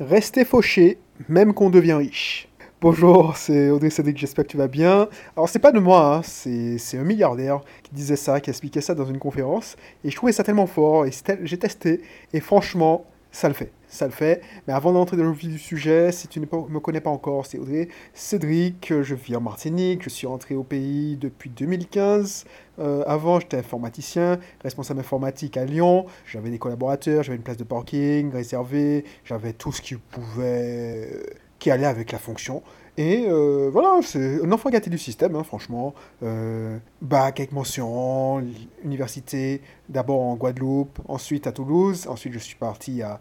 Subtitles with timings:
[0.00, 0.96] Rester fauché,
[1.28, 2.48] même qu'on devient riche.
[2.80, 5.06] Bonjour, c'est Audrey Cédric, j'espère que tu vas bien.
[5.36, 8.94] Alors c'est pas de moi, hein, c'est un milliardaire qui disait ça, qui expliquait ça
[8.94, 11.10] dans une conférence, et je trouvais ça tellement fort, et
[11.42, 12.00] j'ai testé,
[12.32, 14.42] et franchement, ça le fait ça le fait.
[14.66, 17.46] Mais avant d'entrer dans le vif du sujet, si tu ne me connais pas encore,
[17.46, 22.44] c'est Audrey Cédric, je vis en Martinique, je suis rentré au pays depuis 2015.
[22.78, 27.64] Euh, avant, j'étais informaticien, responsable informatique à Lyon, j'avais des collaborateurs, j'avais une place de
[27.64, 31.22] parking réservée, j'avais tout ce qui pouvait...
[31.58, 32.62] qui allait avec la fonction.
[32.98, 35.94] Et euh, voilà, c'est un enfant gâté du système, hein, franchement.
[36.22, 38.44] Euh, bac avec mention,
[38.84, 42.06] université, d'abord en Guadeloupe, ensuite à Toulouse.
[42.06, 43.18] Ensuite, je suis parti à,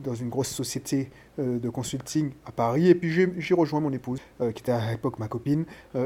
[0.00, 2.88] dans une grosse société euh, de consulting à Paris.
[2.88, 5.64] Et puis, j'ai rejoint mon épouse, qui était à l'époque ma copine,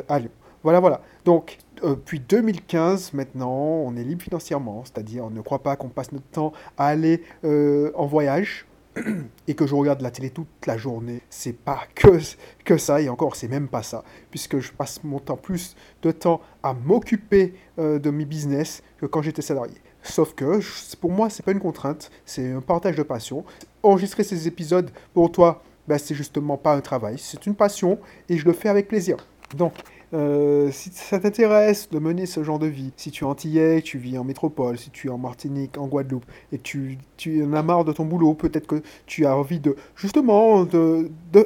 [0.09, 0.31] à Lyon.
[0.63, 1.01] Voilà, voilà.
[1.25, 6.13] Donc, depuis 2015, maintenant, on est libre financièrement, c'est-à-dire on ne croit pas qu'on passe
[6.13, 8.67] notre temps à aller en voyage
[9.49, 13.37] et que je regarde la télé toute la journée, c'est pas que, ça, et encore,
[13.37, 17.99] c'est même pas ça, puisque je passe mon temps plus de temps à m'occuper euh,
[17.99, 19.75] de mes business que quand j'étais salarié.
[20.03, 20.61] Sauf que
[20.97, 23.45] pour moi, c'est pas une contrainte, c'est un partage de passion.
[23.83, 28.37] Enregistrer ces épisodes pour toi, ben, c'est justement pas un travail, c'est une passion et
[28.37, 29.17] je le fais avec plaisir.
[29.57, 29.75] Donc,
[30.15, 33.99] euh, si ça t'intéresse de mener ce genre de vie, si tu es antillais, tu
[33.99, 36.99] vis en métropole, si tu es en Martinique, en Guadeloupe, et tu,
[37.43, 40.65] en as marre de ton boulot, peut-être que tu as envie de, justement,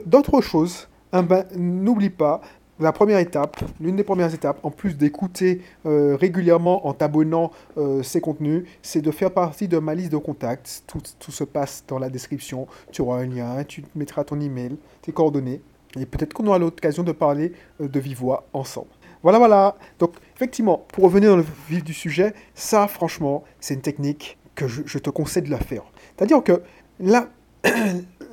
[0.07, 2.41] d'autres choses, hein, ben, n'oublie pas,
[2.79, 8.03] la première étape, l'une des premières étapes, en plus d'écouter euh, régulièrement en t'abonnant euh,
[8.03, 10.83] ces contenus, c'est de faire partie de ma liste de contacts.
[10.87, 12.67] Tout, tout, se passe dans la description.
[12.93, 15.63] Tu auras un lien, tu mettras ton email, tes coordonnées.
[15.99, 18.89] Et peut-être qu'on aura l'occasion de parler euh, de vive ensemble.
[19.23, 19.77] Voilà, voilà.
[19.99, 24.69] Donc, effectivement, pour revenir dans le vif du sujet, ça, franchement, c'est une technique que
[24.69, 25.83] je, te conseille de la faire.
[26.17, 26.63] C'est-à-dire que
[27.01, 27.29] là,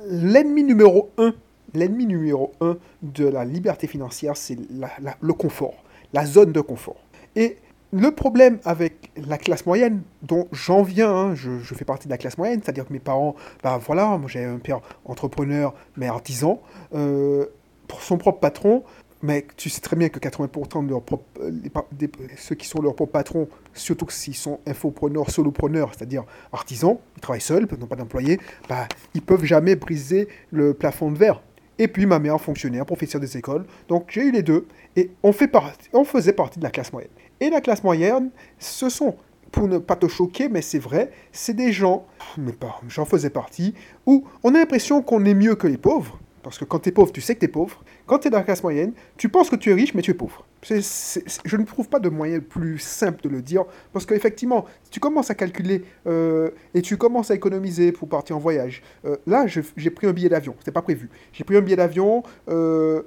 [0.08, 1.34] l'ennemi numéro un,
[1.74, 6.96] l'ennemi numéro un de la liberté financière, c'est le confort, la zone de confort.
[7.36, 7.58] Et
[7.94, 12.18] le problème avec la classe moyenne, dont j'en viens, hein, je, fais partie de la
[12.18, 16.60] classe moyenne, c'est-à-dire que mes parents, bah voilà, moi j'ai un père entrepreneur, mais artisan,
[16.92, 17.46] euh,
[17.86, 18.82] pour son propre patron,
[19.22, 21.24] mais tu sais très bien que 80% de leurs propres,
[22.36, 27.40] ceux qui sont leurs propres patrons, surtout s'ils sont infopreneurs, solopreneurs, c'est-à-dire artisans, ils travaillent
[27.40, 31.42] seuls, n'ont pas d'employés, bah, ils peuvent jamais briser le plafond de verre.
[31.78, 33.64] Et puis ma mère, fonctionnaire, professeur des écoles.
[33.88, 34.66] Donc j'ai eu les deux.
[34.96, 37.10] Et on faisait partie de la classe moyenne.
[37.44, 39.16] Et la classe moyenne, ce sont,
[39.52, 42.06] pour ne pas te choquer, mais c'est vrai, c'est des gens,
[42.38, 43.74] mais pas, j'en faisais partie,
[44.06, 46.18] où on a l'impression qu'on est mieux que les pauvres.
[46.42, 47.84] Parce que quand tu es pauvre, tu sais que tu es pauvre.
[48.06, 50.12] Quand tu es dans la classe moyenne, tu penses que tu es riche, mais tu
[50.12, 50.46] es pauvre.
[50.62, 53.64] je ne trouve pas de moyen plus simple de le dire.
[53.92, 58.38] Parce qu'effectivement, si tu commences à calculer euh, et tu commences à économiser pour partir
[58.38, 60.54] en voyage, euh, là, j'ai pris un billet d'avion.
[60.60, 61.10] C'était pas prévu.
[61.34, 62.22] J'ai pris un billet d'avion.
[62.48, 63.02] Euh,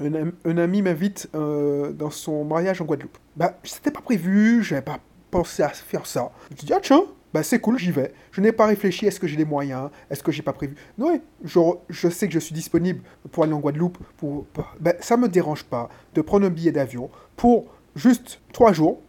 [0.00, 3.18] un, ami m'invite dans son mariage en Guadeloupe.
[3.36, 4.98] Bah, c'était pas prévu, j'avais pas
[5.30, 6.30] pensé à faire ça.
[6.50, 7.02] Je dis, ah tiens,
[7.34, 8.12] bah c'est cool, j'y vais.
[8.32, 10.76] Je n'ai pas réfléchi, est-ce que j'ai les moyens, est-ce que j'ai pas prévu?
[10.96, 13.98] Non, je, je, sais que je suis disponible pour aller en Guadeloupe.
[14.16, 14.46] Pour,
[14.80, 19.00] ben, ça me dérange pas de prendre un billet d'avion pour juste trois jours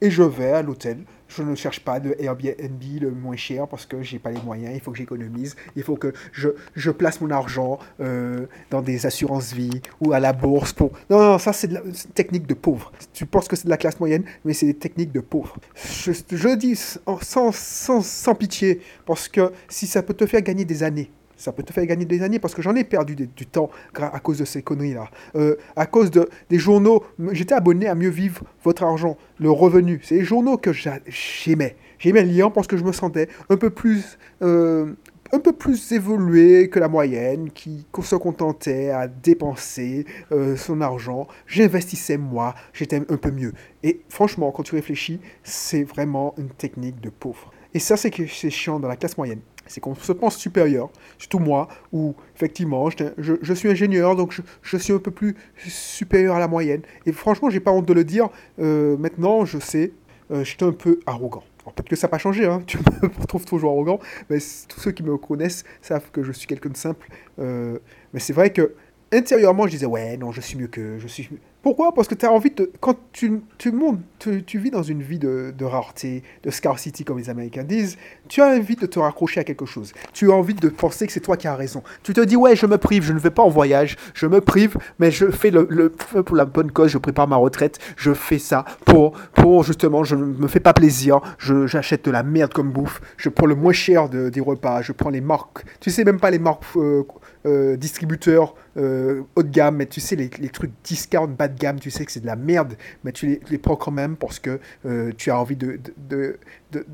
[0.00, 3.86] et je vais à l'hôtel je ne cherche pas de Airbnb le moins cher parce
[3.86, 7.20] que j'ai pas les moyens, il faut que j'économise, il faut que je, je place
[7.20, 10.92] mon argent euh, dans des assurances vie ou à la bourse pour...
[11.10, 12.92] Non, non, ça c'est une technique de pauvre.
[13.12, 15.56] Tu penses que c'est de la classe moyenne, mais c'est des techniques de pauvre.
[15.74, 20.64] Je, je dis sans, sans, sans pitié parce que si ça peut te faire gagner
[20.64, 23.46] des années, ça peut te faire gagner des années parce que j'en ai perdu du
[23.46, 25.08] temps à cause de ces conneries-là.
[25.34, 30.00] Euh, à cause de, des journaux, j'étais abonné à Mieux Vivre Votre Argent, le revenu.
[30.02, 31.76] C'est les journaux que j'aimais.
[31.98, 34.92] J'aimais lire parce que je me sentais un peu plus, euh,
[35.32, 41.26] un peu plus évolué que la moyenne, qui se contentait à dépenser euh, son argent.
[41.46, 43.52] J'investissais moi, j'étais un peu mieux.
[43.82, 47.52] Et franchement, quand tu réfléchis, c'est vraiment une technique de pauvre.
[47.74, 48.10] Et ça, c'est
[48.50, 53.54] chiant dans la classe moyenne c'est qu'on se pense supérieur, surtout moi, où effectivement, je,
[53.54, 56.82] suis ingénieur, donc je, suis un peu plus supérieur à la moyenne.
[57.06, 59.92] Et franchement, j'ai pas honte de le dire, euh, maintenant, je sais,
[60.30, 61.44] euh, je suis un peu arrogant.
[61.64, 63.98] Peut-être que ça n'a pas changé, hein, tu me retrouves toujours arrogant,
[64.30, 64.38] mais
[64.68, 67.08] tous ceux qui me connaissent savent que je suis quelqu'un de simple.
[67.38, 67.78] Euh,
[68.12, 68.74] mais c'est vrai que
[69.12, 70.98] intérieurement, je disais, ouais, non, je suis mieux que.
[70.98, 71.28] Je suis...
[71.66, 71.92] Pourquoi?
[71.92, 72.70] Parce que tu as envie de.
[72.78, 77.64] Quand tu, tu, vis dans une vie de, de, rareté, de scarcity, comme les Américains
[77.64, 77.96] disent,
[78.28, 79.92] tu as envie de te raccrocher à quelque chose.
[80.12, 81.82] Tu as envie de penser que c'est toi qui as raison.
[82.04, 84.40] Tu te dis, ouais, je me prive, je ne vais pas en voyage, je me
[84.40, 88.14] prive, mais je fais le, le pour la bonne cause, je prépare ma retraite, je
[88.14, 92.52] fais ça pour, pour justement, je ne me fais pas plaisir, j'achète de la merde
[92.52, 95.64] comme bouffe, je prends le moins cher de, des repas, je prends les marques.
[95.80, 96.62] Tu sais même pas les marques.
[96.76, 97.02] Euh,
[97.46, 101.90] euh, distributeurs euh, haut de gamme, mais tu sais, les, trucs discount, bas gamme, tu
[101.90, 105.12] sais que c'est de la merde, mais tu les, prends quand même parce que euh,
[105.16, 106.38] tu as envie de, de,
[106.72, 106.86] de,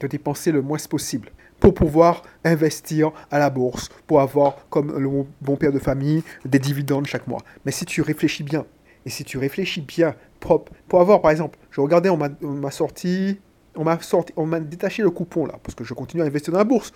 [0.00, 5.08] de, dépenser le moins possible pour pouvoir investir à la bourse, pour avoir, comme le
[5.40, 7.42] bon père de famille, des dividendes chaque mois.
[7.64, 8.66] Mais si tu réfléchis bien,
[9.06, 13.38] et si tu réfléchis bien, propre, pour avoir, par exemple, je regardais, on m'a sorti
[13.76, 16.52] on m'a sorti, on m'a détaché le coupon là, parce que je continue à investir
[16.52, 16.92] dans la bourse.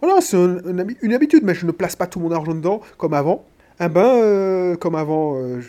[0.00, 3.46] Voilà, c'est une habitude, mais je ne place pas tout mon argent dedans comme avant.
[3.80, 5.60] Eh ben, euh, comme avant, euh,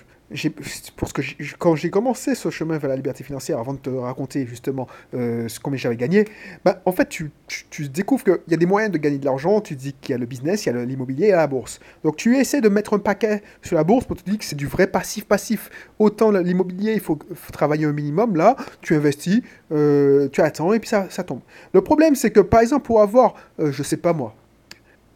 [0.96, 1.22] pour ce que
[1.60, 5.48] quand j'ai commencé ce chemin vers la liberté financière, avant de te raconter justement euh,
[5.62, 6.26] combien j'avais gagné,
[6.64, 9.62] bah, en fait, tu, tu, découvres qu'il y a des moyens de gagner de l'argent.
[9.62, 11.80] Tu dis qu'il y a le business, il y a l'immobilier et la bourse.
[12.04, 14.56] Donc, tu essaies de mettre un paquet sur la bourse pour te dire que c'est
[14.56, 15.70] du vrai passif-passif.
[16.00, 17.20] Autant l'immobilier, il faut,
[17.54, 18.36] travailler un minimum.
[18.36, 21.42] Là, tu investis, euh, tu attends et puis ça, ça tombe.
[21.74, 24.36] Le problème, c'est que par exemple, pour avoir, euh, je sais pas moi,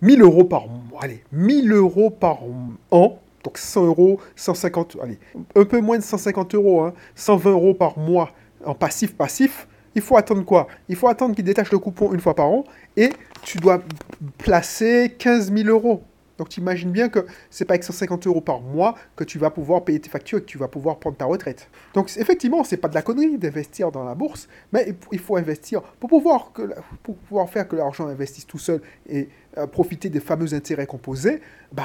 [0.02, 2.40] 1000 euros par mois, allez, 1000 euros par
[2.92, 5.20] an, donc 100 euros, 150, allez,
[5.56, 8.32] un peu moins de 150 euros, 120 hein, euros par mois
[8.66, 9.68] en passif-passif.
[9.96, 10.68] Il faut attendre quoi?
[10.88, 12.64] Il faut attendre qu'il détache le coupon une fois par an
[12.96, 13.10] et
[13.44, 13.82] tu dois
[14.38, 16.04] placer 15 000 euros.
[16.40, 19.50] Donc tu imagines bien que c'est pas avec 150 euros par mois que tu vas
[19.50, 21.70] pouvoir payer tes factures et que tu vas pouvoir prendre ta retraite.
[21.94, 25.82] Donc effectivement, c'est pas de la connerie d'investir dans la bourse, mais il faut investir
[25.82, 29.28] pour pouvoir, que, pour pouvoir faire que l'argent investisse tout seul et
[29.58, 31.42] euh, profiter des fameux intérêts composés.
[31.74, 31.84] Ben,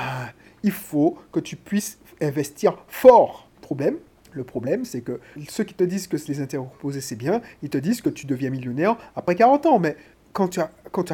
[0.65, 3.49] il faut que tu puisses investir fort.
[3.61, 3.99] Problème,
[4.33, 7.71] le problème, c'est que ceux qui te disent que les intérêts composés c'est bien, ils
[7.71, 9.79] te disent que tu deviens millionnaire après 40 ans.
[9.79, 9.97] Mais
[10.33, 11.13] quand tu as, quand tu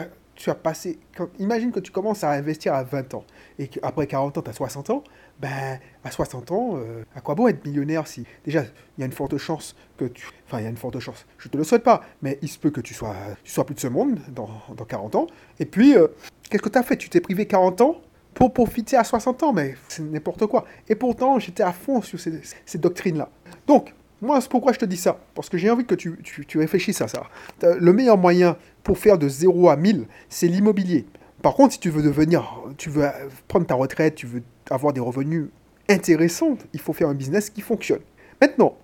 [0.48, 0.98] as, passé.
[1.38, 3.24] imagine que tu commences à investir à 20 ans
[3.58, 5.04] et qu'après 40 ans, tu as 60 ans.
[5.38, 8.24] Ben, à 60 ans, euh, à quoi bon être millionnaire si.
[8.44, 8.62] Déjà,
[8.96, 10.26] il y a une forte chance que tu.
[10.46, 11.26] Enfin, il y a une forte chance.
[11.38, 13.74] Je te le souhaite pas, mais il se peut que tu sois, tu sois plus
[13.74, 15.26] de ce monde dans, dans 40 ans.
[15.58, 16.08] Et puis, euh,
[16.48, 16.96] qu'est-ce que tu as fait?
[16.96, 18.00] Tu t'es privé 40 ans
[18.34, 20.64] pour profiter à 60 ans, mais c'est n'importe quoi.
[20.88, 23.28] Et pourtant, j'étais à fond sur ces, doctrines-là.
[23.66, 25.18] Donc, moi, pourquoi je te dis ça.
[25.34, 27.22] Parce que j'ai envie que tu, tu, réfléchisses à ça.
[27.62, 31.06] Le meilleur moyen pour faire de 0 à 1000, c'est l'immobilier.
[31.42, 33.06] Par contre, si tu veux devenir, tu veux
[33.48, 35.48] prendre ta retraite, tu veux avoir des revenus
[35.88, 38.00] intéressants, il faut faire un business qui fonctionne.
[38.40, 38.76] Maintenant,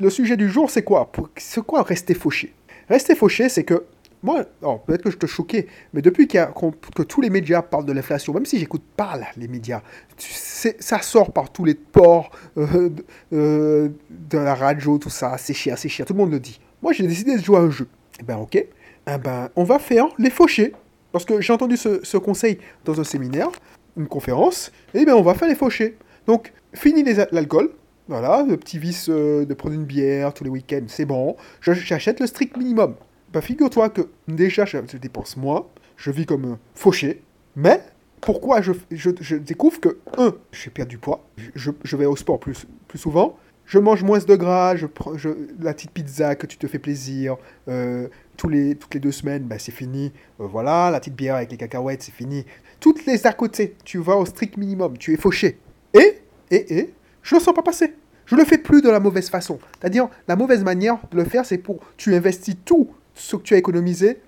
[0.00, 1.12] le sujet du jour, c'est quoi?
[1.36, 2.54] C'est quoi rester fauché?
[2.88, 3.84] Rester fauché, c'est que
[4.22, 4.44] moi,
[4.86, 8.46] peut-être que je te choquais, mais depuis que tous les médias parlent de l'inflation, même
[8.46, 9.82] si j'écoute pas les médias,
[10.16, 12.90] ça sort par tous les ports euh,
[13.32, 16.60] euh, de la radio, tout ça, c'est cher, c'est cher, tout le monde le dit.
[16.82, 17.88] Moi, j'ai décidé de jouer à un jeu.
[18.20, 20.72] Eh ben, ok, eh ben, on va faire les fauchés.
[21.12, 23.48] Parce que j'ai entendu ce, conseil dans un séminaire,
[23.96, 25.96] une conférence, et eh ben, on va faire les fauchés.
[26.26, 27.70] Donc, fini l'alcool,
[28.08, 32.20] voilà, le petit vice euh, de prendre une bière tous les week-ends, c'est bon, j'achète
[32.20, 32.94] le strict minimum.
[33.32, 35.66] Bah, figure-toi que déjà, je, dépense moins,
[35.96, 37.22] je vis comme fauché,
[37.56, 37.82] mais
[38.20, 42.40] pourquoi je, je, découvre que, un, j'ai perdu du poids, je, je, vais au sport
[42.40, 43.36] plus, plus souvent,
[43.66, 45.12] je mange moins de gras, je prends
[45.60, 47.36] la petite pizza que tu te fais plaisir,
[47.68, 48.08] euh,
[48.38, 51.50] tous les, toutes les deux semaines, bah, c'est fini, euh, voilà, la petite bière avec
[51.50, 52.46] les cacahuètes, c'est fini.
[52.80, 55.58] Toutes les à côté, tu vas au strict minimum, tu es fauché.
[55.92, 57.92] Et, et, et, je ne le sens pas passer.
[58.24, 59.58] Je le fais plus de la mauvaise façon.
[59.78, 63.54] C'est-à-dire, la mauvaise manière de le faire, c'est pour tu investis tout ce que tu
[63.54, 64.20] as économisé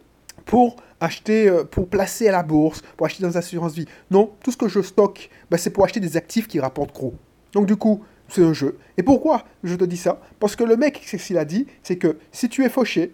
[0.44, 3.87] pour acheter, euh, pour placer à la bourse, pour acheter dans assurances vie.
[4.10, 7.14] Non, tout ce que je stocke, ben, c'est pour acheter des actifs qui rapportent gros.
[7.52, 8.78] Donc du coup, c'est un jeu.
[8.97, 10.20] Et pourquoi je te dis ça?
[10.38, 13.12] Parce que le mec, ce qu'il a dit, c'est que si tu es fauché,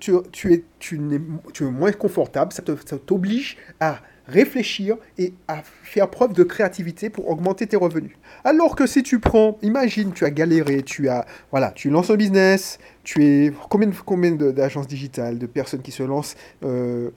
[0.00, 2.62] tu, tu, es, tu, es moins confortable, ça
[2.98, 8.12] t'oblige à réfléchir et à faire preuve de créativité pour augmenter tes revenus.
[8.44, 12.16] Alors que si tu prends, imagine, tu as galéré, tu as, voilà, tu lances un
[12.16, 17.10] business, tu es, combien, combien d'agences digitales, de personnes qui se lancent, euh,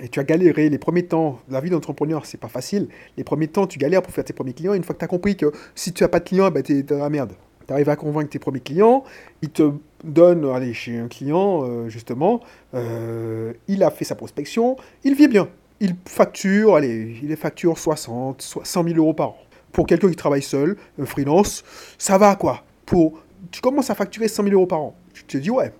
[0.00, 2.88] et tu as galéré les premiers temps, la vie d'entrepreneur, c'est pas facile.
[3.16, 4.72] Les premiers temps, tu galères pour faire tes premiers clients.
[4.72, 6.72] Une fois que tu as compris que si tu n'as pas de clients, bah, tu
[6.72, 7.32] es dans la merde.
[7.66, 9.04] Tu arrives à convaincre tes premiers clients,
[9.42, 9.72] ils te
[10.04, 12.40] donnent, allez, chez un client, euh, justement,
[12.74, 15.48] euh, il a fait sa prospection, il vit bien
[15.82, 19.36] il facture, allez, il facture 60, 100 000 euros par an.
[19.72, 21.64] Pour quelqu'un qui travaille seul, freelance,
[21.98, 24.94] ça va quoi Pour, Tu commences à facturer 100 000 euros par an.
[25.12, 25.72] Tu te dis, ouais,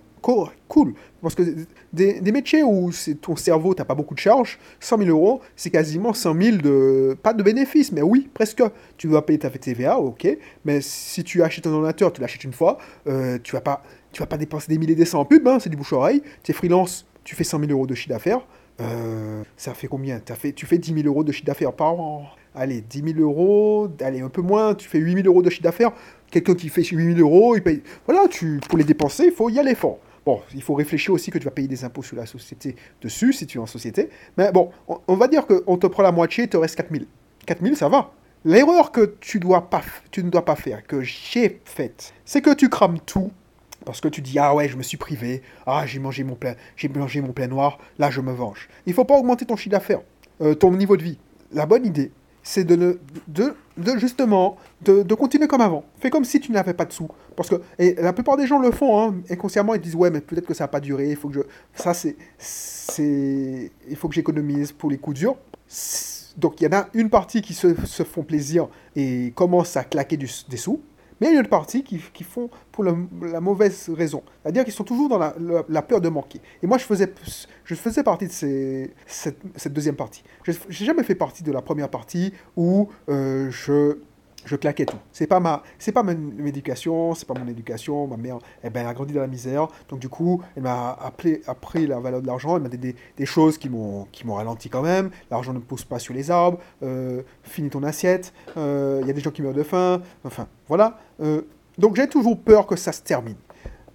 [0.67, 0.93] cool.
[1.21, 1.43] Parce que
[1.93, 6.13] des, métiers où ton cerveau, t'as pas beaucoup de charges, 100 000 euros, c'est quasiment
[6.13, 7.17] 100 000 de.
[7.21, 8.63] Pas de bénéfices, mais oui, presque.
[8.97, 10.27] Tu dois payer ta TVA, ok.
[10.65, 12.77] Mais si tu achètes un ordinateur, tu l'achètes une fois,
[13.07, 13.83] euh, tu vas pas.
[14.11, 16.21] Tu vas pas dépenser des milliers des cents en pub, hein, c'est du bouche-oreille.
[16.43, 18.45] Tu es freelance, tu fais 100 000 euros de chiffre d'affaires.
[18.81, 20.21] Euh, ça fait combien?
[20.29, 22.27] As fait, Tu fais 10 000 euros de chiffre d'affaires par an.
[22.55, 25.63] Allez, 10 000 euros, allez, un peu moins, tu fais 8 000 euros de chiffre
[25.63, 25.91] d'affaires.
[26.29, 27.81] Quelqu'un qui fait 8 000 euros, il paye.
[28.05, 29.97] Voilà, tu, pour les dépenser, il faut y aller fort.
[30.25, 33.33] Bon, il faut réfléchir aussi que tu vas payer des impôts sur la société dessus,
[33.33, 34.09] si tu es en société.
[34.37, 37.05] Mais bon, on, va dire qu'on te prend la moitié, il te reste 4 000.
[37.45, 38.11] 4 000, ça va.
[38.45, 39.81] L'erreur que tu, dois pas,
[40.17, 43.31] ne dois pas faire, que j'ai faite, c'est que tu crames tout
[43.85, 46.55] parce que tu dis ah ouais je me suis privé, ah j'ai mangé mon plein,
[46.77, 48.69] j'ai mangé mon plein noir, là je me venge.
[48.85, 50.01] Il faut pas augmenter ton chiffre d'affaires,
[50.41, 51.17] euh, ton niveau de vie.
[51.51, 52.11] La bonne idée,
[52.43, 55.85] c'est de, de, de, justement de, de, continuer comme avant.
[55.99, 57.07] Fais comme si tu n'avais pas de sous.
[57.35, 60.21] Parce que et la plupart des gens le font, hein, inconsciemment, ils disent ouais, mais
[60.21, 61.41] peut-être que ça n'a pas duré, il faut que je.
[61.73, 62.15] Ça, c'est.
[63.89, 65.37] il faut que j'économise pour les coups durs.
[66.37, 69.83] Donc il y en a une partie qui se, se font plaisir et commencent à
[69.83, 70.81] claquer des sous.
[71.23, 74.23] Mais il y a une partie qui, font pour la mauvaise raison.
[74.41, 76.41] C'est-à-dire qu'ils sont toujours dans la, peur de manquer.
[76.61, 77.13] Et moi, je faisais,
[77.63, 80.21] je faisais partie de cette, deuxième partie.
[80.43, 83.99] Je n'ai jamais fait partie de la première partie où euh, je
[84.45, 84.97] je claquais tout.
[85.11, 86.13] C'est pas ma, c'est pas ma
[86.45, 88.07] éducation, c'est pas mon éducation.
[88.07, 90.91] Ma mère, eh ben, elle a grandi dans la misère, donc du coup, elle m'a
[90.91, 92.57] appris, appris la valeur de l'argent.
[92.57, 95.09] Elle m'a dit des, des, choses qui m'ont, qui m'ont ralenti quand même.
[95.31, 96.59] L'argent ne pousse pas sur les arbres.
[96.83, 98.33] Euh, finis ton assiette.
[98.47, 100.01] Il euh, y a des gens qui meurent de faim.
[100.23, 100.99] Enfin, voilà.
[101.21, 101.41] Euh,
[101.77, 103.35] donc j'ai toujours peur que ça se termine.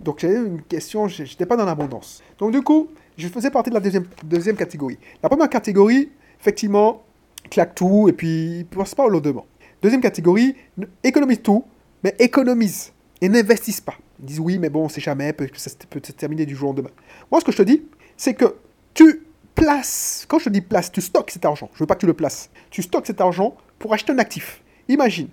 [0.01, 2.23] Donc j'avais une question, j'étais pas dans l'abondance.
[2.39, 4.99] Donc du coup, je faisais partie de la deuxième, deuxième catégorie.
[5.23, 7.03] La première catégorie, effectivement,
[7.51, 9.45] claque tout et puis pense pas au lendemain.
[9.83, 10.57] Deuxième catégorie,
[11.05, 11.65] économise tout,
[12.03, 13.95] mais économise et n'investisse pas.
[14.21, 16.71] Ils disent oui, mais bon, on sait jamais, peut ça peut se terminer du jour
[16.71, 16.91] au lendemain.
[17.31, 17.85] Moi, ce que je te dis,
[18.17, 18.57] c'est que
[18.95, 19.23] tu
[19.55, 21.71] places, quand je dis place, tu stockes cet argent.
[21.75, 22.51] Je veux pas que tu le places.
[22.71, 24.63] Tu stockes cet argent pour acheter un actif.
[24.89, 25.29] Imagine,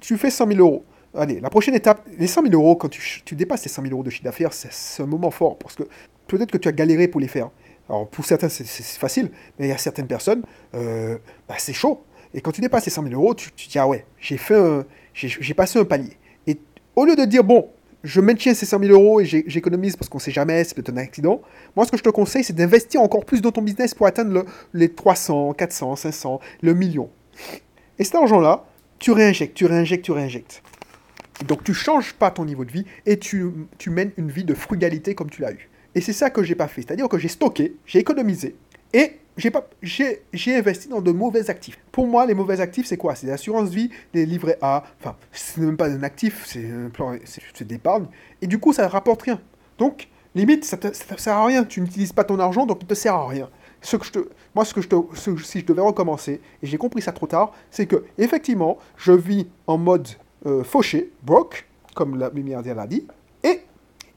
[0.00, 0.84] tu fais 100 000 euros.
[1.16, 3.94] Allez, la prochaine étape, les 100 000 euros, quand tu, tu dépasses les 100 000
[3.94, 5.84] euros de chiffre d'affaires, c'est un moment fort parce que
[6.26, 7.50] peut-être que tu as galéré pour les faire.
[7.88, 8.64] Alors pour certains, c'est
[8.98, 10.42] facile, mais il y a certaines personnes,
[10.74, 12.02] euh, bah, c'est chaud.
[12.34, 14.84] Et quand tu dépasses les 100 000 euros, tu, tu dis, ah ouais, j'ai fait
[15.14, 16.16] j'ai passé un palier.
[16.46, 16.58] Et
[16.96, 17.68] au lieu de dire, bon,
[18.02, 20.98] je maintiens ces 100 000 euros et j'économise parce qu'on sait jamais, c'est peut-être un
[20.98, 21.40] accident.
[21.74, 24.32] Moi, ce que je te conseille, c'est d'investir encore plus dans ton business pour atteindre
[24.32, 27.08] le, les 300, 400, 500, le million.
[27.98, 28.66] Et cet argent-là,
[28.98, 30.62] tu réinjectes, tu réinjectes, tu réinjectes.
[31.46, 33.46] Donc, tu changes pas ton niveau de vie et tu,
[33.78, 35.70] tu mènes une vie de frugalité comme tu l'as eu.
[35.94, 36.82] Et c'est ça que j'ai pas fait.
[36.82, 38.56] C'est-à-dire que j'ai stocké, j'ai économisé
[38.92, 40.22] et j'ai pas j'ai
[40.56, 41.78] investi dans de mauvais actifs.
[41.90, 43.14] Pour moi, les mauvais actifs, c'est quoi?
[43.14, 44.84] C'est l'assurance vie, les livrets A.
[45.00, 48.06] Enfin, c'est même pas un actif, c'est un plan, c'est d'épargne.
[48.42, 49.40] Et du coup, ça ne rapporte rien.
[49.78, 51.64] Donc, limite, ça ne sert à rien.
[51.64, 53.50] Tu n'utilises pas ton argent, donc il te sert à rien.
[53.82, 54.18] Ce que je te,
[54.54, 54.96] moi, ce que je te,
[55.42, 59.46] si je devais recommencer, et j'ai compris ça trop tard, c'est que effectivement, je vis
[59.66, 60.08] en mode
[60.46, 63.06] euh, fauché, broke, comme la milliardaire l'a dit,
[63.42, 63.60] et,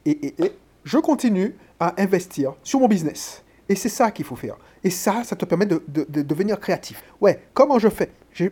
[0.05, 0.51] et, et, et
[0.86, 3.43] je continue à investir sur mon business.
[3.69, 4.55] Et c'est ça qu'il faut faire.
[4.83, 7.03] Et ça, ça te permet de, devenir créatif.
[7.19, 8.12] Ouais, comment je fais?
[8.31, 8.47] Je,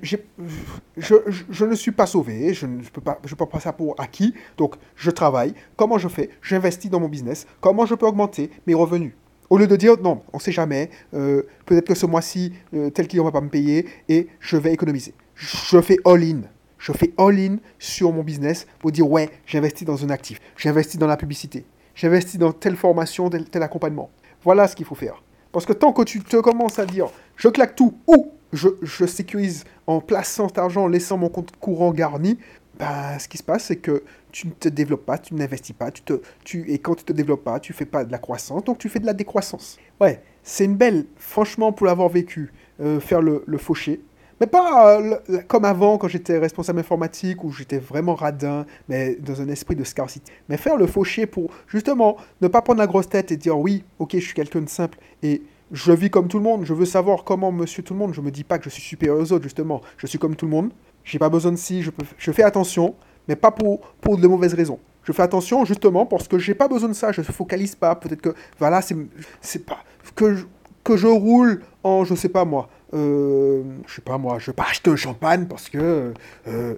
[0.98, 4.34] je, ne suis pas sauvé, je ne peux pas, je peux pas ça pour acquis,
[4.58, 5.54] donc je travaille.
[5.76, 6.32] Comment je fais?
[6.42, 7.46] J'investis dans mon business.
[7.62, 9.14] Comment je peux augmenter mes revenus?
[9.50, 12.90] Au lieu de dire non, on ne sait jamais, euh, peut-être que ce mois-ci, euh,
[12.90, 15.14] tel client ne va pas me payer et je vais économiser.
[15.36, 16.42] Je fais all-in.
[16.80, 21.08] Je fais all-in sur mon business pour dire ouais, j'investis dans un actif, j'investis dans
[21.08, 24.10] la publicité, j'investis dans telle formation, tel accompagnement.
[24.46, 25.22] Voilà ce qu'il faut faire.
[25.52, 29.66] Parce que tant que tu te commences à dire je claque tout ou je, sécurise
[29.88, 32.38] en plaçant cet argent, en laissant mon compte courant garni,
[32.80, 35.92] bah, ce qui se passe, c'est que tu ne te développes pas, tu n'investis pas,
[35.92, 38.18] tu te, tu, et quand tu ne te développes pas, tu fais pas de la
[38.18, 39.78] croissance, donc tu fais de la décroissance.
[40.00, 44.02] Ouais, c'est une belle, franchement, pour l'avoir vécu, euh, faire le, le fauché,
[44.40, 49.42] mais pas euh, comme avant, quand j'étais responsable informatique, où j'étais vraiment radin, mais dans
[49.42, 50.32] un esprit de scarcity.
[50.50, 53.84] Mais faire le fauché pour, justement, ne pas prendre la grosse tête et dire oui,
[54.00, 56.86] ok, je suis quelqu'un de simple et je vis comme tout le monde, je veux
[56.86, 59.32] savoir comment monsieur tout le monde, je me dis pas que je suis supérieur aux
[59.32, 60.72] autres, justement, je suis comme tout le monde,
[61.04, 62.96] j'ai pas besoin de si, je, je fais attention,
[63.28, 64.80] mais pas pour, pour de mauvaises raisons.
[65.04, 67.96] Je fais attention justement parce que j'ai pas besoin de ça, je ne focalise pas,
[67.96, 69.80] peut-être que, voilà, c'est pas,
[70.16, 70.46] que
[70.86, 74.54] que je roule en, je sais pas moi, euh, je sais pas moi, je vais
[74.54, 76.14] pas acheter un champagne parce que
[76.48, 76.76] euh,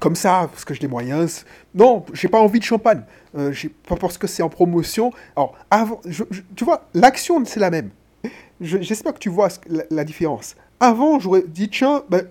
[0.00, 1.44] comme ça, parce que j'ai des moyens.
[1.74, 3.02] Non, j'ai pas envie de champagne.
[3.36, 3.52] Euh,
[3.88, 5.12] pas parce que c'est en promotion.
[5.36, 5.56] Alors,
[6.56, 7.90] tu vois, l'action c'est la même.
[8.60, 9.48] J'espère que tu vois
[9.90, 10.54] la, différence.
[10.78, 12.26] Avant, j'aurais dit tiens, ben,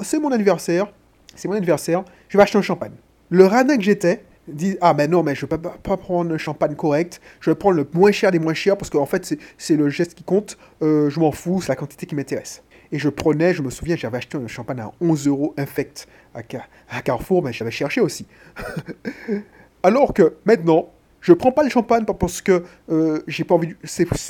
[0.00, 0.90] c'est mon anniversaire,
[1.34, 2.92] c'est mon anniversaire, je vais acheter un champagne.
[3.28, 6.74] Le radin que j'étais, disent Ah, mais non, mais je ne pas, prendre un champagne
[6.74, 9.88] correct, je vais prendre le moins cher des moins chers parce qu'en fait, c'est- le
[9.90, 12.62] geste qui compte, euh, je m'en fous, c'est la quantité qui m'intéresse.
[12.90, 16.40] Et je prenais, je me souviens, j'avais acheté un champagne à 11 euros infect à,
[16.88, 18.26] à Carrefour, mais j'avais cherché aussi.
[19.82, 20.88] Alors que maintenant,
[21.28, 23.74] je prends pas le champagne parce que euh, j'ai pas envie,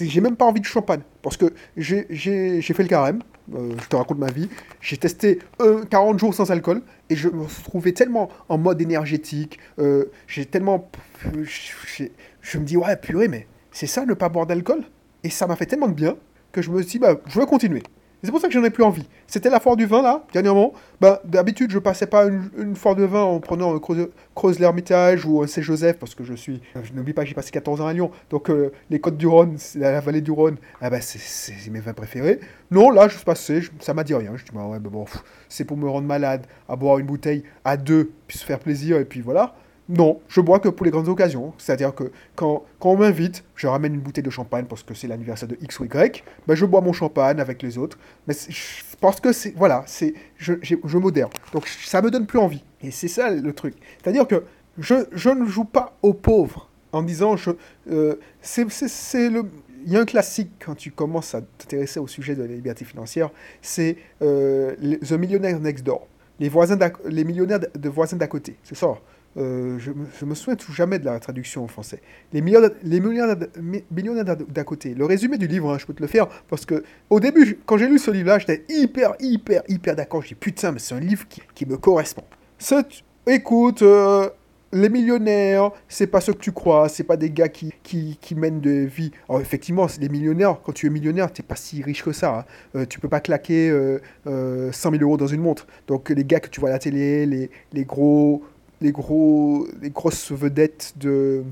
[0.00, 2.06] j'ai même pas envie de champagne parce que j'ai-
[2.60, 3.20] fait le carême.
[3.54, 4.48] euh, je te raconte ma vie.
[4.80, 9.60] J'ai testé euh, 40 jours sans alcool et je me trouvais tellement en mode énergétique.
[9.78, 10.90] euh, j'ai tellement,
[12.42, 14.82] je me dis ouais purée mais c'est ça ne pas boire d'alcool?
[15.22, 16.16] Et ça m'a fait tellement de bien
[16.50, 17.84] que je me suis dit bah je veux continuer.
[18.24, 19.06] C'est pour ça que j'en ai plus envie.
[19.28, 20.72] C'était la foire du vin, là, dernièrement.
[21.00, 23.78] Bah, d'habitude, je passais pas une, foire de vin en prenant un
[24.34, 26.60] Creuse, l'Hermitage ou un Saint-Joseph, parce que je suis...
[26.82, 28.10] Je n'oublie pas que j'ai passé 14 ans à Lyon.
[28.30, 31.92] Donc, euh, les côtes du Rhône, la, vallée du Rhône, ah bah, c'est- mes vins
[31.92, 32.40] préférés.
[32.72, 34.32] Non, là, je suis passé, ça m'a dit rien.
[34.34, 35.04] Je dis, bah ouais, bah bon,
[35.48, 38.98] c'est pour me rendre malade, à boire une bouteille à deux, puis se faire plaisir,
[38.98, 39.54] et puis voilà.
[39.88, 41.54] Non, je bois que pour les grandes occasions.
[41.56, 45.08] C'est-à-dire que quand, quand on m'invite, je ramène une bouteille de champagne parce que c'est
[45.08, 46.22] l'anniversaire de X ou Y.
[46.46, 47.98] Ben, je bois mon champagne avec les autres.
[48.26, 48.82] Mais je
[49.22, 49.54] que c'est.
[49.56, 51.30] Voilà, c'est, je, je modère.
[51.52, 52.62] Donc ça me donne plus envie.
[52.82, 53.74] Et c'est ça le truc.
[54.02, 54.44] C'est-à-dire que
[54.78, 57.36] je, je ne joue pas aux pauvres en disant.
[57.90, 58.64] Euh, c'est,
[59.30, 59.44] le.
[59.86, 62.84] Il y a un classique quand tu commences à t'intéresser au sujet de la liberté
[62.84, 63.30] financière,
[63.62, 64.74] c'est euh,
[65.06, 66.06] The Millionaire Next Door.
[66.40, 68.56] Les, voisins les millionnaires de voisins d'à côté.
[68.64, 68.98] C'est ça.
[69.36, 72.00] Euh, je, me, je souviens tout jamais de la traduction en français.
[72.32, 73.00] Les millionnaires, les
[74.48, 74.94] d'à côté.
[74.94, 77.54] Le résumé du livre, hein, je peux te le faire, parce que au début, je-
[77.66, 80.22] quand j'ai lu ce livre-là, j'étais hyper, hyper, hyper d'accord.
[80.22, 82.24] J'ai dit putain, mais c'est un livre qui, me correspond.
[83.26, 84.28] Écoute, euh,
[84.72, 88.60] les millionnaires, c'est pas ce que tu crois, c'est pas des gars qui, qui, mènent
[88.60, 89.10] de vie.
[89.28, 90.60] Alors effectivement, des millionnaires.
[90.62, 92.38] Quand tu es millionnaire, t'es pas si riche que ça.
[92.40, 92.44] hein.
[92.80, 95.66] Euh, tu peux pas claquer euh, euh, 100 000 euros dans une montre.
[95.86, 98.42] Donc les gars que tu vois à la télé, les, les gros,
[98.80, 101.44] les gros, les grosses vedettes de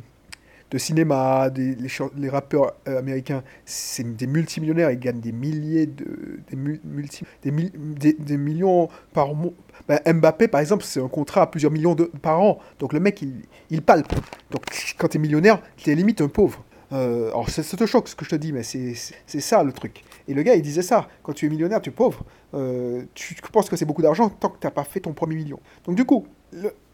[0.70, 6.40] de cinéma, les, rappeurs euh, américains, c'est des multimillionnaires, ils gagnent des milliers de.
[6.50, 9.52] des, mul- multi, des, mi- des- des millions par mois.
[9.88, 12.58] Ben, Mbappé, par exemple, c'est un contrat à plusieurs millions de, par an.
[12.80, 13.22] Donc le mec,
[13.70, 14.12] il, palpe.
[14.50, 14.62] Donc
[14.98, 16.64] quand t'es millionnaire, t'es limite un pauvre.
[16.92, 18.94] Euh, alors ça, te choque ce que je te dis, mais c'est
[19.40, 20.04] ça le truc.
[20.28, 21.08] Et le gars, il disait ça.
[21.22, 22.24] Quand tu es millionnaire, tu es pauvre.
[22.54, 25.36] Euh, tu penses que c'est beaucoup d'argent tant que tu n'as pas fait ton premier
[25.36, 25.60] million.
[25.84, 26.26] Donc du coup,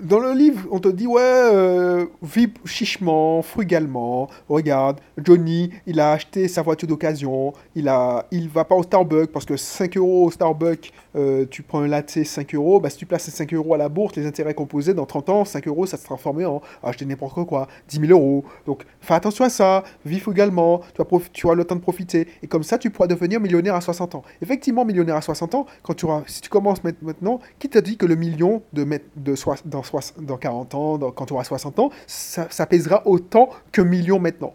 [0.00, 4.28] dans le livre, on te dit, ouais, euh, vis chichement, frugalement.
[4.48, 7.52] Regarde, Johnny, il a acheté sa voiture d'occasion.
[7.76, 11.62] Il a, il va pas au Starbucks parce que 5 euros au Starbucks, euh, tu
[11.62, 12.80] prends un latte 5 euros.
[12.80, 15.28] Bah, si tu places ces 5 euros à la bourse, les intérêts composés, dans 30
[15.28, 18.44] ans, 5 euros, ça se transformait en acheter n'importe quoi, 10 000 euros.
[18.66, 19.84] Donc, fais attention à ça.
[20.04, 20.80] Vis frugalement.
[20.94, 22.26] Tu as, tu le temps de profiter.
[22.42, 24.22] Et comme ça, tu pourras devenir millionnaire à 60 ans.
[24.40, 27.96] Effectivement, millionnaire à 60 ans, quand tu auras, si tu commences maintenant, qui t'a dit
[27.96, 28.84] que le million de,
[29.16, 33.50] de 60 dans, sois, dans 40 ans, quand tu auras 60 ans, ça, pèsera autant
[33.70, 34.54] que millions maintenant.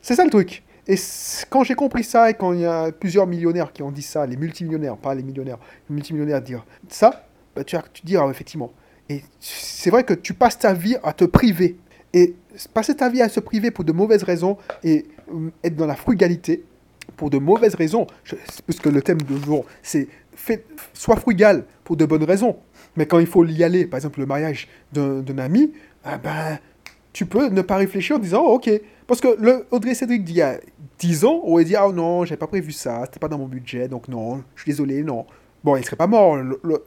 [0.00, 0.62] C'est ça le truc.
[0.88, 0.96] Et
[1.48, 4.26] quand j'ai compris ça, et quand il y a plusieurs millionnaires qui ont dit ça,
[4.26, 5.58] les multimillionnaires, pas les millionnaires,
[5.88, 8.72] les multimillionnaires dire ça, bah tu, as, tu dis, ah, effectivement.
[9.08, 11.76] Et c'est vrai que tu passes ta vie à te priver.
[12.12, 12.34] Et
[12.74, 15.94] passer ta vie à se priver pour de mauvaises raisons et euh, être dans la
[15.94, 16.64] frugalité,
[17.16, 18.06] pour de mauvaises raisons,
[18.66, 20.08] puisque le thème de jour, c'est
[20.92, 22.56] sois frugal pour de bonnes raisons.
[22.96, 25.72] Mais quand il faut y aller, par exemple le mariage d'un ami,
[26.04, 26.58] ah ben,
[27.12, 28.70] tu peux ne pas réfléchir en disant oh, ok.
[29.06, 30.58] Parce que le Audrey Cédric d'il y a
[30.98, 33.88] 10 ans aurait dit ah non, j'avais pas prévu ça, c'était pas dans mon budget,
[33.88, 35.26] donc non, je suis désolé, non.
[35.64, 36.36] Bon, il serait pas mort,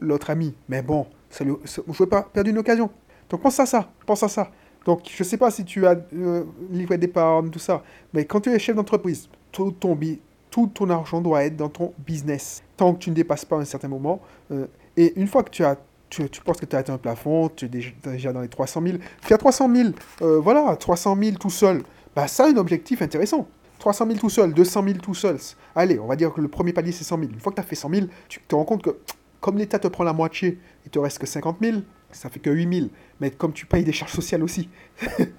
[0.02, 2.90] l'autre ami, mais bon, ça je ne pas perdre une occasion.
[3.30, 4.52] Donc pense à ça, pense à ça.
[4.86, 8.50] Donc je sais pas si tu as euh, livret d'épargne, tout ça, mais quand tu
[8.50, 9.98] es chef d'entreprise, tout ton,
[10.52, 13.66] tout ton argent doit être dans ton business, tant que tu ne dépasses pas un
[13.66, 14.22] certain moment.
[14.52, 15.78] euh, et une fois que tu as
[16.24, 18.98] tu, penses que tu as atteint un plafond, tu es déjà, dans les 300 000.
[19.22, 19.90] Faire 300 000,
[20.22, 21.84] euh, voilà, 300 000 tout seul,
[22.16, 23.48] bah ça, un objectif intéressant.
[23.80, 25.38] 300 000 tout seul, 200 000 tout seul.
[25.76, 27.32] Allez, on va dire que le premier palier, c'est 100 000.
[27.32, 28.98] Une fois que tu as fait 100 000, tu te rends compte que
[29.42, 31.78] comme l'État te prend la moitié, il te reste que 50 000,
[32.12, 32.90] ça fait que 8 000.
[33.20, 34.70] Mais comme tu payes des charges sociales aussi,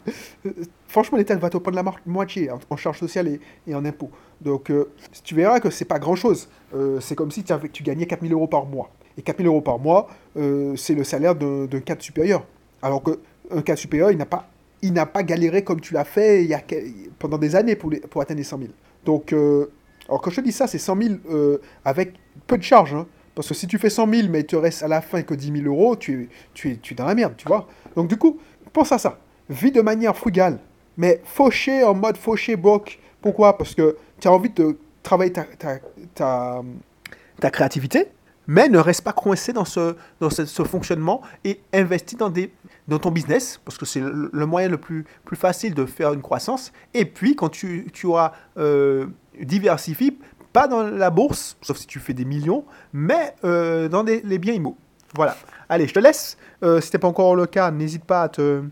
[0.87, 4.11] franchement, l'État va te prendre la moitié en, charges sociales et, en impôts.
[4.41, 4.93] Donc, euh,
[5.25, 6.49] tu verras que c'est pas grand-chose.
[6.75, 8.93] Euh, c'est comme si tu gagnais 4 000 euros par mois.
[9.19, 12.45] Et 4 000 euros par mois, euh, c'est le salaire d'un cadre supérieur.
[12.83, 16.49] Alors qu'un cadre supérieur, il n'a pas, galéré comme tu l'as fait
[17.19, 18.71] pendant des années pour, atteindre les 100 000.
[19.05, 19.71] Donc, euh,
[20.09, 22.15] alors quand je te dis ça, c'est 100 000 euh, avec
[22.47, 22.95] peu de charges.
[22.95, 23.07] hein.
[23.35, 25.35] parce que si tu fais 100 000, mais il te reste à la fin que
[25.35, 26.29] 10 000 euros, tu
[26.65, 27.67] es, dans la merde, tu vois.
[27.95, 28.39] Donc du coup,
[28.73, 29.19] pense à ça.
[29.49, 30.59] Vis de manière frugale,
[30.97, 32.99] mais fauché en mode fauché broke.
[33.23, 33.57] Pourquoi?
[33.57, 35.47] Parce que tu as envie de travailler ta,
[36.15, 36.63] ta,
[37.41, 38.09] ta créativité,
[38.47, 42.53] mais ne reste pas coincé dans ce, dans ce, fonctionnement et investis dans des,
[42.89, 46.23] dans ton business, parce que c'est le, moyen le plus, plus facile de faire une
[46.23, 46.73] croissance.
[46.95, 49.07] Et puis, quand tu, tu auras euh,
[49.41, 50.17] diversifié,
[50.53, 54.55] pas dans la bourse, sauf si tu fais des millions, mais euh, dans les biens
[54.55, 54.77] immo.
[55.15, 55.37] Voilà.
[55.69, 56.37] Allez, je te laisse.
[56.63, 58.63] Euh, si ce n'était pas encore le cas, n'hésite pas à te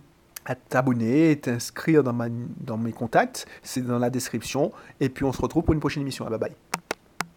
[0.46, 2.14] à t'abonner, t'inscrire dans,
[2.60, 6.02] dans mes contacts, c'est dans la description, et puis on se retrouve pour une prochaine
[6.02, 6.26] émission.
[6.26, 6.52] Bye bye.